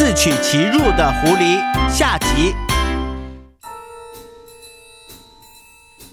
[0.00, 2.54] 自取其辱的狐狸下集。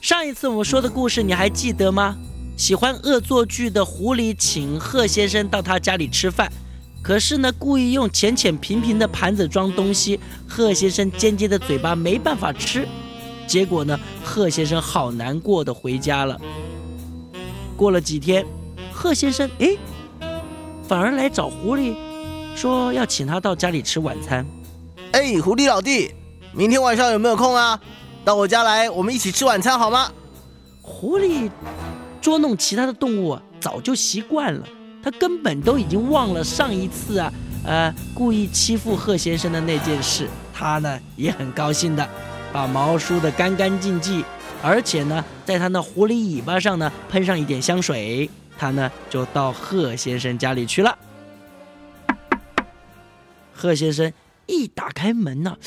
[0.01, 2.17] 上一次我们说的故事你还记得吗？
[2.57, 6.51] 喜欢恶作剧的狐狸请贺先生到他家里吃饭，
[7.01, 12.85] 可是呢，故意用浅浅平平的盘子装东西，贺先生尖尖的嘴巴没办法吃，
[13.47, 16.37] 结果呢，贺先生好难过的回家了。
[17.77, 18.45] 过了几天，
[18.91, 19.79] 贺先生诶，
[20.85, 21.95] 反而来找狐狸，
[22.57, 24.43] 说要请他到家里吃晚餐。
[25.11, 26.11] 哎，狐狸老弟，
[26.53, 27.79] 明天晚上有没有空啊？
[28.25, 30.11] 到我家来，我们一起吃晚餐好吗？
[30.81, 31.51] 狐狸
[32.19, 34.67] 捉弄其他的动物早就习惯了，
[35.03, 37.31] 他根本都已经忘了上一次啊，
[37.63, 40.27] 呃，故意欺负贺先生的那件事。
[40.51, 42.09] 他呢也很高兴的，
[42.51, 44.23] 把毛梳得干干净净，
[44.63, 50.97] 而且呢，在他那狐狸尾巴上呢喷上一点香水，他呢就到贺先生家里去了。
[53.57, 54.13] 贺先生
[54.45, 55.57] 一打开门呢，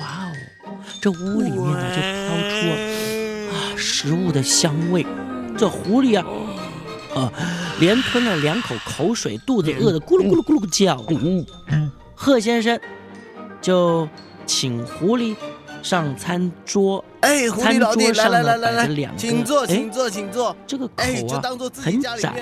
[0.00, 0.32] 哇
[0.64, 0.72] 哦！
[1.02, 2.56] 这屋里面呢就飘出
[3.52, 5.04] 啊食物的香味，
[5.54, 6.24] 这狐狸啊，
[7.14, 7.30] 啊
[7.78, 11.04] 连吞了两口口水，肚子饿得咕噜咕噜咕噜叫。
[12.14, 12.80] 贺先生
[13.60, 14.08] 就
[14.46, 15.36] 请狐狸
[15.82, 20.56] 上餐桌，哎，狐狸老弟，来来来来来，请坐，哎请坐，请坐。
[20.66, 21.42] 这个口啊
[21.76, 22.32] 很窄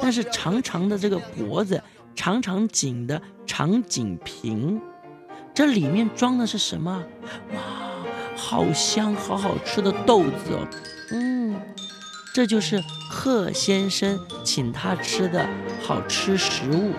[0.00, 1.80] 但是长长的这个脖子，
[2.14, 4.80] 长长颈的长颈瓶，
[5.54, 7.02] 这里面装的是什么？
[7.54, 7.60] 哇，
[8.36, 10.68] 好香，好好吃的豆子哦。
[11.10, 11.60] 嗯，
[12.34, 15.46] 这就是贺先生请他吃的
[15.82, 16.92] 好吃食物。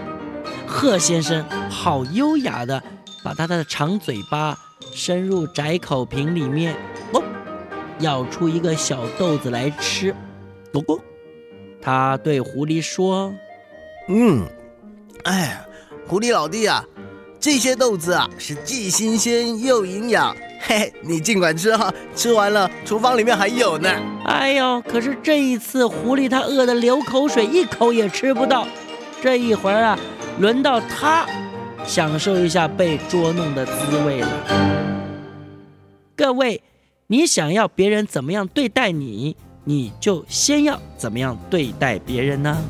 [0.67, 2.81] 贺先生好优雅的
[3.23, 4.58] 把他的长嘴巴
[4.91, 6.75] 伸入窄口瓶里面，
[7.14, 7.23] 哦，
[8.00, 10.14] 舀出一个小豆子来吃。
[10.72, 11.00] 不过，
[11.81, 13.34] 他对狐狸说
[14.09, 14.45] 嗯，
[15.23, 15.57] 哎，
[16.05, 16.83] 狐狸老弟啊，
[17.39, 23.89] 这些豆子啊是既新鲜又营养，嘿嘿，你尽管吃哈，吃完了厨房里面还有呢。
[24.28, 28.67] ：“哎呦，可是这一次狐狸它饿得流口水，一口也吃不到。
[29.22, 29.97] 这一会儿啊，
[30.39, 31.25] 轮到他
[31.85, 34.28] 享受一下被捉弄的滋味了。
[36.17, 36.62] 各位，
[37.07, 42.62] 你想要别人怎么样对待你，你就先要怎么样对待别人呢？